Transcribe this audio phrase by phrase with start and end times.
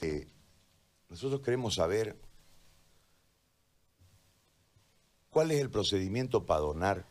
[0.00, 0.28] Este,
[1.08, 2.16] nosotros queremos saber
[5.28, 7.04] cuál es el procedimiento para donar,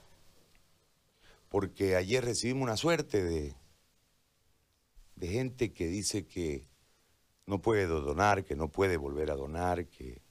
[1.50, 3.54] porque ayer recibimos una suerte de,
[5.18, 6.66] de gente que dice que
[7.46, 10.22] no puede donar, que no puede volver a donar, que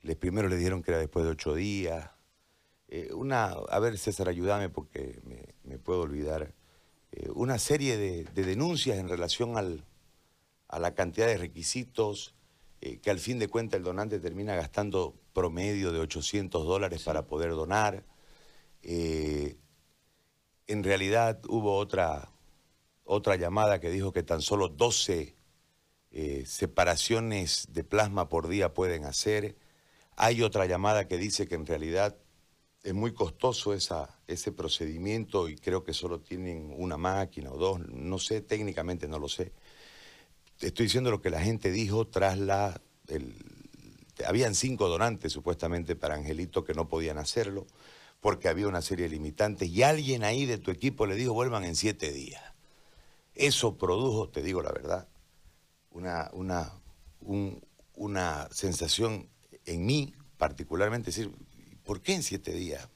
[0.00, 2.10] les primero le dijeron que era después de ocho días.
[2.88, 5.20] Eh, una, a ver César, ayúdame porque
[5.64, 6.54] me, puedo olvidar.
[7.10, 9.84] Eh, una serie de, denuncias en relación al,
[10.72, 12.34] a la cantidad de requisitos,
[12.80, 17.26] eh, que al fin de cuentas el donante termina gastando promedio de 800 dólares para
[17.26, 18.04] poder donar.
[18.82, 19.56] en
[20.82, 22.32] realidad hubo otra,
[23.04, 25.36] otra llamada que dijo que tan solo 12
[26.44, 29.56] separaciones de plasma por día pueden hacer.
[30.16, 32.16] Hay otra llamada que dice que en realidad
[32.82, 37.80] es muy costoso esa, ese procedimiento y creo que solo tienen una máquina o dos,
[37.88, 39.52] no sé, técnicamente no lo sé.
[40.62, 42.80] Estoy diciendo lo que la gente dijo tras la...
[44.26, 47.66] habían cinco donantes supuestamente para Angelito que no podían hacerlo
[48.20, 51.64] porque había una serie de limitantes y alguien ahí de tu equipo le dijo vuelvan
[51.64, 52.42] en siete días.
[53.34, 55.08] Eso produjo, te digo la verdad,
[55.90, 56.72] una, una,
[57.94, 59.28] una sensación
[59.66, 61.32] en mí particularmente, decir,
[61.82, 62.88] ¿por qué en siete días?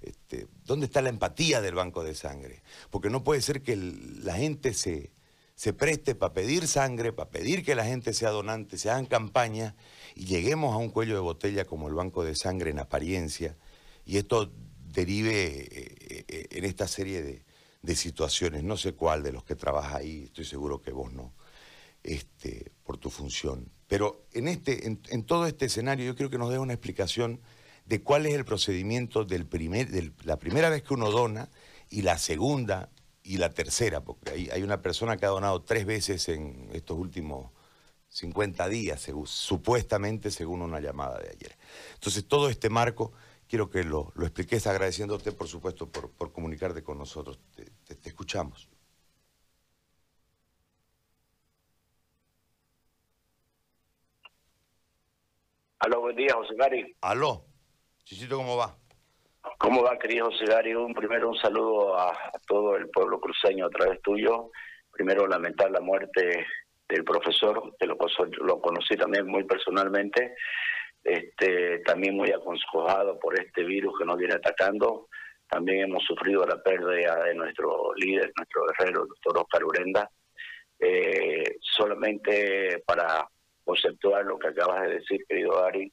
[0.00, 2.62] Este, ¿Dónde está la empatía del banco de sangre?
[2.90, 5.12] Porque no puede ser que la gente se,
[5.60, 9.74] se preste para pedir sangre, para pedir que la gente sea donante, se hagan campañas
[10.14, 13.58] y lleguemos a un cuello de botella como el banco de sangre en apariencia
[14.06, 14.50] y esto
[14.90, 17.44] derive eh, eh, en esta serie de,
[17.82, 18.64] de, situaciones.
[18.64, 21.34] No sé cuál de los que trabaja ahí, estoy seguro que vos no,
[22.02, 23.70] este, por tu función.
[23.86, 27.38] Pero en, este, en, todo este escenario yo creo que nos dé una explicación
[27.84, 29.44] de cuál es el procedimiento de
[30.24, 31.50] la primera vez que uno dona
[31.90, 32.88] y la segunda
[33.30, 36.98] y la tercera, porque hay, hay una persona que ha donado tres veces en estos
[36.98, 37.52] últimos
[38.08, 41.56] 50 días, supuestamente según una llamada de ayer.
[41.94, 43.12] Entonces todo este marco
[43.46, 47.38] quiero que lo, lo expliques agradeciéndote por supuesto por, por comunicarte con nosotros.
[47.54, 48.68] te escuchamos.
[55.78, 56.96] Aló, buen día, José Gary.
[57.00, 57.44] Aló,
[58.02, 58.76] Chichito, ¿cómo va?
[59.58, 60.74] ¿Cómo va, querido José Gary?
[60.74, 62.14] Un primero un saludo a,
[62.46, 64.50] todo el pueblo cruceño a través tuyo.
[64.92, 66.46] Primero lamentar la muerte
[66.88, 67.96] del profesor, que lo,
[68.60, 70.34] conocí también muy personalmente.
[71.02, 75.08] Este, también muy aconsejado por este virus que nos viene atacando.
[75.48, 80.10] También hemos sufrido la pérdida de nuestro líder, nuestro guerrero, el doctor Oscar Urenda.
[80.78, 83.26] Eh, solamente para
[83.64, 85.90] conceptual lo que acabas de decir, querido Ari.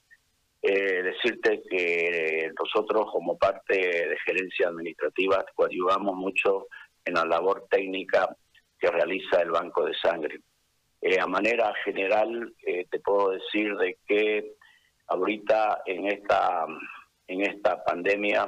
[0.61, 6.67] Eh, decirte que nosotros como parte de gerencia administrativa ayudamos mucho
[7.05, 8.35] en la labor técnica
[8.79, 10.39] que realiza el Banco de Sangre.
[11.01, 14.55] Eh, a manera general, eh, te puedo decir de que
[15.07, 16.65] ahorita en esta,
[17.27, 18.47] en esta pandemia,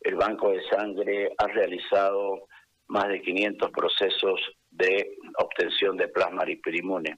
[0.00, 2.48] el Banco de Sangre ha realizado
[2.88, 7.16] más de 500 procesos de obtención de plasma riperimune.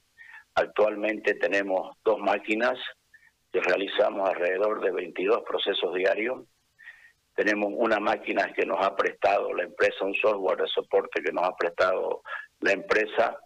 [0.55, 2.79] Actualmente tenemos dos máquinas
[3.59, 6.43] realizamos alrededor de 22 procesos diarios.
[7.35, 11.43] Tenemos una máquina que nos ha prestado la empresa, un software de soporte que nos
[11.43, 12.23] ha prestado
[12.61, 13.37] la empresa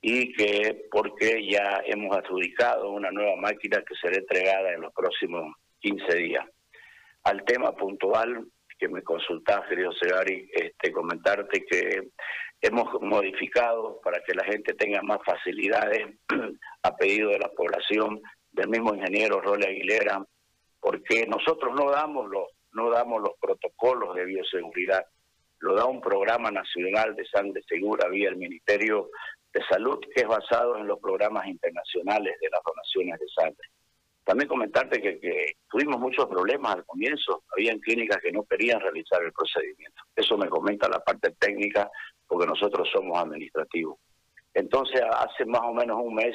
[0.00, 5.54] y que porque ya hemos adjudicado una nueva máquina que será entregada en los próximos
[5.80, 6.44] 15 días.
[7.24, 8.46] Al tema puntual
[8.78, 12.08] que me consultás, querido Segari, este, comentarte que
[12.60, 16.06] hemos modificado para que la gente tenga más facilidades
[16.82, 18.20] a pedido de la población,
[18.56, 20.24] del mismo ingeniero Role Aguilera,
[20.80, 25.06] porque nosotros no damos los no damos los protocolos de bioseguridad,
[25.60, 29.08] lo da un programa nacional de sangre segura vía el Ministerio
[29.52, 33.68] de Salud que es basado en los programas internacionales de las donaciones de sangre.
[34.24, 39.22] También comentarte que, que tuvimos muchos problemas al comienzo, habían clínicas que no querían realizar
[39.22, 40.02] el procedimiento.
[40.14, 41.90] Eso me comenta la parte técnica
[42.26, 43.98] porque nosotros somos administrativos.
[44.52, 46.34] Entonces, hace más o menos un mes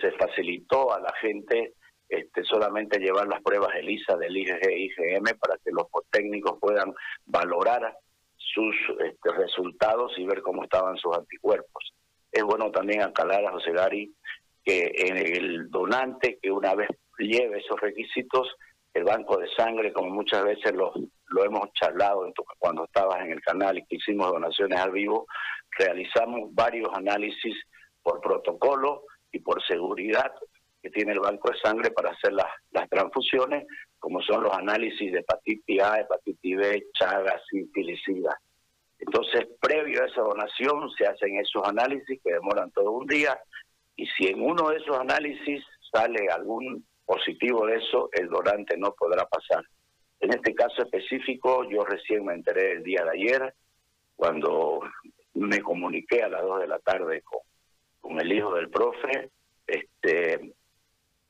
[0.00, 1.74] se facilitó a la gente
[2.08, 6.94] este, solamente llevar las pruebas ELISA del IgG y IgM para que los técnicos puedan
[7.26, 7.94] valorar
[8.36, 11.92] sus este, resultados y ver cómo estaban sus anticuerpos.
[12.32, 14.14] Es bueno también acalar a José Gari
[14.64, 18.54] que el donante que una vez lleve esos requisitos,
[18.94, 20.92] el banco de sangre, como muchas veces lo,
[21.28, 25.26] lo hemos charlado cuando estabas en el canal y que hicimos donaciones al vivo,
[25.78, 27.54] realizamos varios análisis
[28.02, 29.02] por protocolo
[29.32, 30.32] y por seguridad
[30.82, 33.66] que tiene el banco de sangre para hacer las, las transfusiones,
[33.98, 38.00] como son los análisis de hepatitis A, hepatitis B, chagas, sífilis,
[38.98, 43.38] Entonces, previo a esa donación, se hacen esos análisis que demoran todo un día
[43.96, 48.94] y si en uno de esos análisis sale algún positivo de eso, el donante no
[48.94, 49.64] podrá pasar.
[50.20, 53.54] En este caso específico, yo recién me enteré el día de ayer,
[54.14, 54.80] cuando
[55.34, 57.40] me comuniqué a las 2 de la tarde con,
[58.00, 59.30] con el hijo del profe,
[59.66, 60.54] este,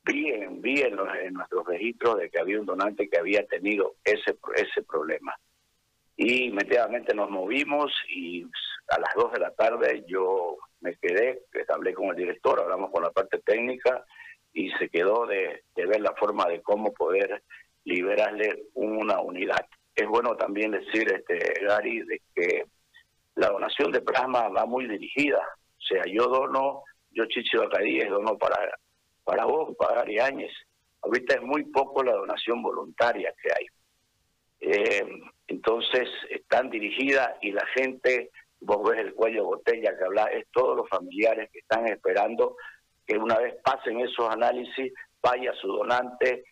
[0.05, 0.97] vi, en, vi en,
[1.35, 5.35] nuestros registros de que había un donante que había tenido ese, ese problema.
[6.17, 8.45] Y inmediatamente nos movimos y
[8.89, 13.03] a las 2 de la tarde yo me quedé, hablé con el director, hablamos con
[13.03, 14.05] la parte técnica
[14.53, 17.43] y se quedó de, ver la forma de cómo poder
[17.85, 19.67] liberarle una unidad.
[19.95, 22.65] Es bueno también decir, este Gary, de que
[23.35, 25.41] la donación de plasma va muy dirigida.
[25.79, 28.57] O sea, yo dono, yo Chichi Bacadíes dono para,
[29.25, 30.53] para vos, para Gary Áñez.
[31.03, 33.67] Ahorita es muy poco la donación voluntaria que hay.
[34.61, 38.31] Eh, entonces, están dirigidas y la gente,
[38.61, 42.57] vos ves el cuello botella que habla, es todos los familiares que están esperando
[43.07, 44.93] que una vez pasen esos análisis,
[45.23, 46.45] vaya su donante,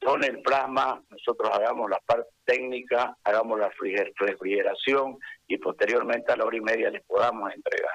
[0.00, 3.70] done el plasma, nosotros hagamos la parte técnica, hagamos la
[4.18, 7.92] refrigeración y posteriormente a la hora y media les podamos entregar.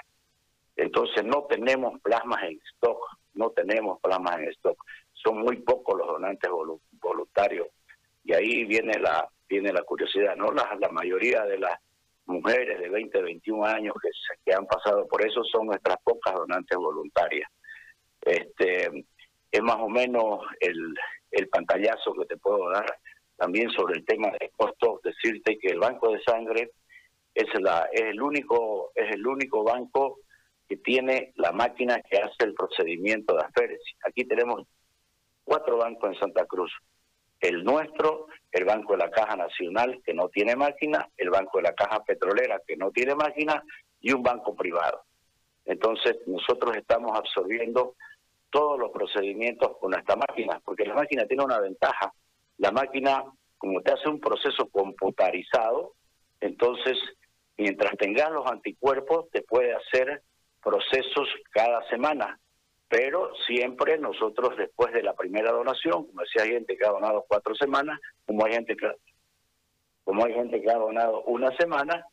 [0.77, 2.99] Entonces no tenemos plasmas en stock,
[3.33, 4.77] no tenemos plasmas en stock.
[5.13, 6.49] Son muy pocos los donantes
[7.01, 7.67] voluntarios
[8.23, 10.51] y ahí viene la viene la curiosidad, ¿no?
[10.51, 11.79] La, la mayoría de las
[12.25, 14.09] mujeres de 20, 21 años que,
[14.45, 17.49] que han pasado por eso son nuestras pocas donantes voluntarias.
[18.21, 19.05] Este,
[19.51, 20.93] es más o menos el,
[21.31, 22.85] el pantallazo que te puedo dar
[23.37, 26.71] también sobre el tema de costos, decirte que el banco de sangre
[27.33, 30.19] es la es el único es el único banco
[30.67, 33.97] que tiene la máquina que hace el procedimiento de aféresis.
[34.05, 34.63] Aquí tenemos
[35.43, 36.71] cuatro bancos en Santa Cruz.
[37.39, 41.63] El nuestro, el Banco de la Caja Nacional, que no tiene máquina, el Banco de
[41.63, 43.63] la Caja Petrolera, que no tiene máquina,
[43.99, 45.03] y un banco privado.
[45.65, 47.95] Entonces, nosotros estamos absorbiendo
[48.49, 52.13] todos los procedimientos con esta máquina, porque la máquina tiene una ventaja.
[52.57, 53.23] La máquina,
[53.57, 55.93] como te hace un proceso computarizado,
[56.39, 56.97] entonces,
[57.57, 60.21] mientras tengas los anticuerpos, te puede hacer
[60.67, 62.37] procesos cada semana.
[62.89, 67.25] Pero siempre nosotros, después de la primera donación, como decía, hay gente que ha donado
[67.27, 68.91] cuatro semanas, como hay gente que,
[70.03, 72.05] como hay gente que ha donado una semana,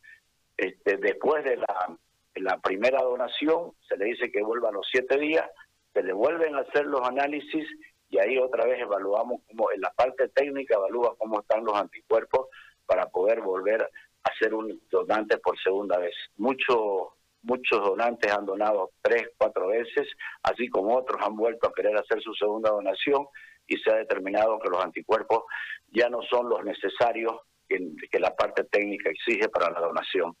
[0.57, 5.49] este, después de la, primera donación, se le dice que vuelva los siete días,
[5.93, 7.65] se le vuelven a hacer los análisis
[8.09, 12.47] y ahí otra vez evaluamos como en la parte técnica evalúa cómo están los anticuerpos
[12.85, 13.81] para poder volver
[14.23, 16.15] a ser un donante por segunda vez.
[16.37, 17.15] Muchos
[17.45, 20.07] muchos donantes han donado tres, cuatro veces,
[20.43, 23.27] así como otros han vuelto a querer hacer su segunda donación
[23.67, 25.43] y se ha determinado que los anticuerpos
[25.91, 27.33] ya no son los necesarios
[27.67, 27.79] que,
[28.11, 30.35] que la parte técnica exige para la donación.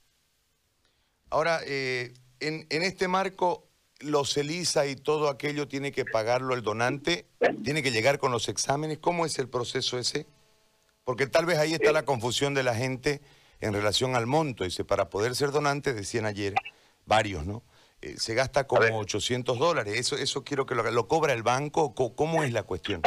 [1.29, 3.67] Ahora, eh, en, en este marco,
[3.99, 7.25] los ELISA y todo aquello tiene que pagarlo el donante,
[7.63, 8.99] tiene que llegar con los exámenes.
[8.99, 10.27] ¿Cómo es el proceso ese?
[11.03, 13.21] Porque tal vez ahí está la confusión de la gente
[13.61, 14.63] en relación al monto.
[14.63, 16.53] Dice, para poder ser donante, decían ayer,
[17.05, 17.63] varios, ¿no?
[18.01, 19.99] Eh, se gasta como 800 dólares.
[19.99, 21.95] Eso, eso quiero que lo, lo cobra el banco.
[21.95, 23.01] ¿Cómo, es la cuestión?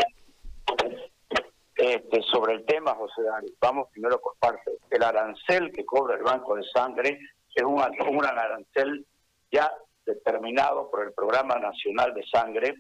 [1.77, 4.75] Este, sobre el tema, José Dani, vamos primero por partes.
[4.91, 7.21] El arancel que cobra el Banco de Sangre
[7.55, 9.07] es un, un arancel
[9.53, 9.73] ya
[10.05, 12.75] determinado por el Programa Nacional de Sangre,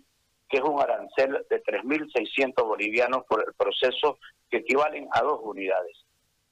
[0.48, 4.18] que es un arancel de 3.600 bolivianos por el proceso
[4.50, 5.96] que equivalen a dos unidades.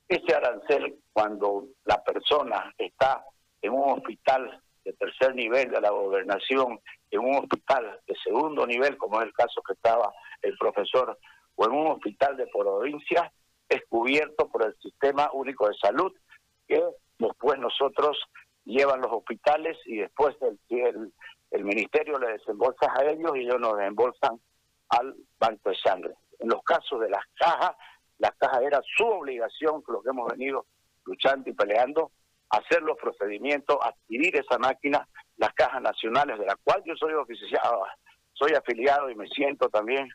[0.08, 3.25] Ese arancel, cuando la persona está
[3.66, 6.80] en un hospital de tercer nivel de la gobernación,
[7.11, 11.18] en un hospital de segundo nivel, como es el caso que estaba el profesor,
[11.56, 13.32] o en un hospital de provincia,
[13.68, 16.12] es cubierto por el Sistema Único de Salud,
[16.68, 16.80] que
[17.18, 18.16] después nosotros
[18.64, 21.12] llevan los hospitales y después el,
[21.50, 24.40] el, ministerio le desembolsa a ellos y ellos nos desembolsan
[24.90, 26.14] al banco de sangre.
[26.38, 27.75] En los casos de las cajas,
[28.18, 30.66] las cajas era su obligación, lo que hemos venido
[31.04, 32.12] luchando y peleando,
[32.50, 37.60] hacer los procedimientos, adquirir esa máquina, las cajas nacionales, de la cual yo soy oficial,
[38.32, 40.08] soy afiliado y me siento también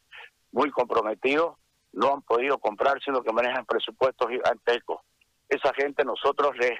[0.51, 1.57] muy comprometido,
[1.93, 5.01] no han podido comprar, sino que manejan presupuestos gigantescos.
[5.50, 6.79] Esa gente nosotros les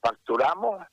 [0.00, 0.86] facturamos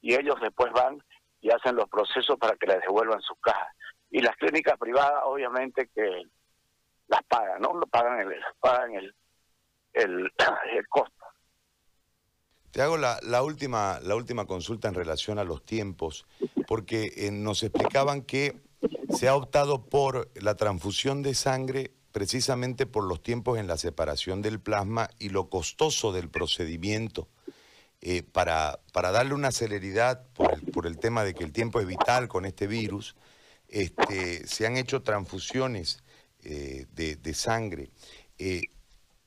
[0.00, 1.02] y ellos después van
[1.40, 3.68] y hacen los procesos para que les devuelvan sus cajas.
[4.10, 6.22] Y las clínicas privadas, obviamente, que
[7.08, 7.80] las pagan, ¿no?
[7.90, 9.14] Pagan el, pagan el,
[9.92, 10.32] el,
[10.88, 11.17] costo.
[12.70, 16.26] Te hago la, la, última, la última consulta en relación a los tiempos,
[16.66, 18.60] porque eh, nos explicaban que
[19.16, 24.42] se ha optado por la transfusión de sangre precisamente por los tiempos en la separación
[24.42, 27.28] del plasma y lo costoso del procedimiento.
[28.00, 31.80] Eh, para, para darle una celeridad por el, por el tema de que el tiempo
[31.80, 33.16] es vital con este virus,
[33.68, 36.02] este, se han hecho transfusiones
[36.44, 37.90] eh, de, sangre.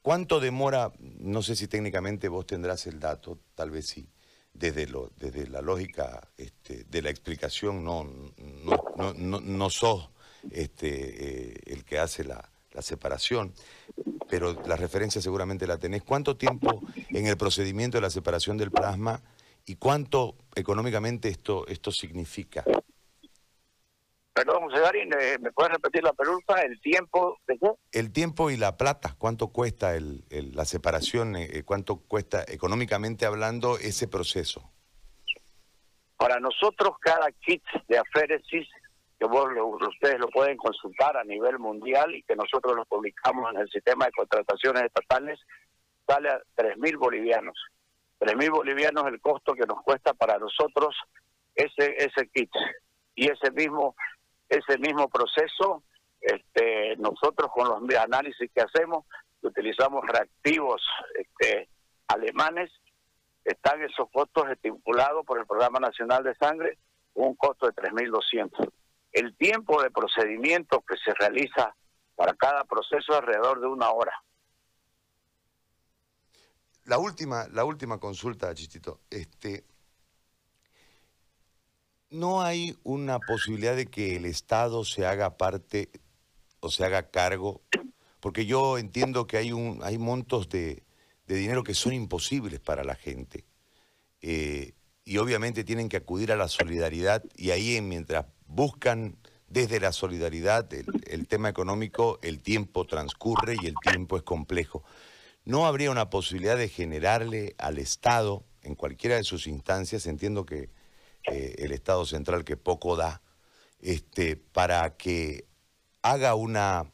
[0.01, 4.09] ¿Cuánto demora, no sé si técnicamente vos tendrás el dato, tal vez sí,
[4.51, 8.03] desde, lo, desde la lógica este, de la explicación, no,
[8.95, 10.09] no, no, no, sos
[10.49, 13.53] este, eh, el que hace la, separación,
[14.29, 16.03] pero la referencia seguramente la tenés.
[16.03, 19.21] ¿Cuánto tiempo en el procedimiento de la separación del plasma
[19.65, 22.63] y cuánto económicamente esto, esto significa?
[24.91, 26.61] José ¿me puedes repetir la pregunta?
[26.61, 27.71] ¿El tiempo de qué?
[27.91, 31.35] El tiempo y la plata, ¿cuánto cuesta el, la separación?
[31.35, 34.71] Eh, eh, ¿Cuánto cuesta económicamente hablando ese proceso?
[36.17, 38.67] Para nosotros cada kit de aféresis,
[39.17, 39.47] que vos
[39.87, 44.05] ustedes lo pueden consultar a nivel mundial y que nosotros lo publicamos en el sistema
[44.05, 45.39] de contrataciones estatales,
[46.07, 47.57] sale a 3.000 bolivianos.
[48.19, 50.95] 3.000 bolivianos el costo que nos cuesta para nosotros
[51.55, 52.51] ese, ese kit.
[53.15, 53.95] Y ese mismo
[54.51, 55.83] ese mismo proceso,
[56.19, 59.05] este, nosotros con los análisis que hacemos,
[59.41, 60.81] utilizamos reactivos
[61.17, 61.69] este,
[62.07, 62.69] alemanes,
[63.45, 66.77] están esos costos estipulados por el Programa Nacional de Sangre,
[67.13, 68.69] un costo de 3.200.
[69.13, 71.73] El tiempo de procedimiento que se realiza
[72.15, 74.13] para cada proceso es alrededor de una hora.
[76.85, 78.99] La última, la última consulta, Chistito.
[79.09, 79.63] Este,
[82.11, 85.89] ¿No hay una posibilidad de que el Estado se haga parte
[86.59, 87.61] o se haga cargo?
[88.19, 90.83] Porque yo entiendo que hay, un, hay montos de,
[91.25, 93.45] dinero que son imposibles para la gente.
[94.21, 94.73] Eh,
[95.05, 99.15] y obviamente tienen que acudir a la solidaridad y ahí mientras buscan
[99.47, 104.83] desde la solidaridad el, tema económico, el tiempo transcurre y el tiempo es complejo.
[105.45, 110.69] ¿No habría una posibilidad de generarle al Estado, en cualquiera de sus instancias, entiendo que
[111.31, 113.21] eh, el Estado central que poco da,
[113.79, 115.45] este, para que
[116.01, 116.91] haga una,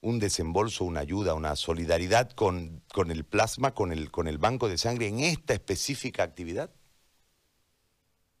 [0.00, 4.68] un desembolso, una ayuda, una solidaridad con, con el plasma, con el, con el banco
[4.68, 6.70] de sangre en esta específica actividad?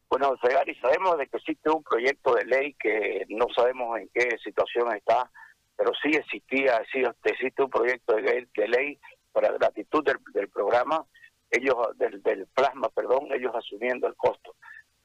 [0.08, 4.36] Bueno, Segari, sabemos de que existe un proyecto de ley que no sabemos en qué
[4.44, 5.28] situación está,
[5.76, 9.00] pero sí existía, sí existe un proyecto de ley,
[9.32, 11.04] para gratitud del, del programa,
[11.50, 14.54] ellos del, del plasma, perdón, ellos asumiendo el costo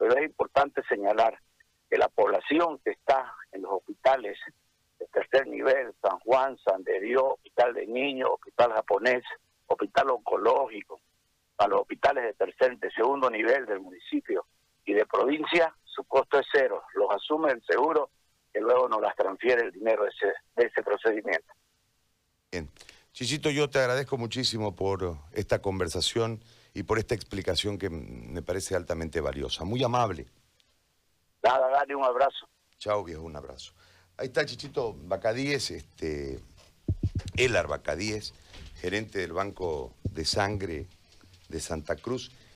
[0.00, 1.38] pero es importante señalar
[1.90, 4.38] que la población que está en los hospitales
[4.98, 9.22] de tercer nivel, San Juan, San de Dios, Hospital de Niños, Hospital Japonés,
[9.66, 11.00] Hospital Oncológico,
[11.58, 14.46] a los hospitales de tercer, de segundo nivel del municipio
[14.86, 18.08] y de provincia, su costo es cero, los asume el seguro
[18.52, 21.52] que luego nos las transfiere el dinero de ese, de ese procedimiento.
[22.50, 22.68] Bien.
[23.12, 26.40] Chichito, yo te agradezco muchísimo por esta conversación
[26.74, 29.64] y por esta explicación que me parece altamente valiosa.
[29.64, 30.26] Muy amable.
[31.42, 32.48] Nada, dale un abrazo.
[32.78, 33.72] Chao, viejo, un abrazo.
[34.16, 36.40] Ahí está Chichito Bacadíes, este,
[37.36, 38.34] Elar Bacadíes,
[38.80, 40.86] gerente del Banco de Sangre
[41.48, 42.30] de Santa Cruz.